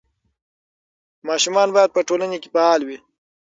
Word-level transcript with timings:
ماشومان 1.27 1.67
باید 1.75 1.89
په 1.93 2.01
ټولنه 2.07 2.37
کې 2.41 2.49
فعال 2.53 2.81
وي. 2.87 2.97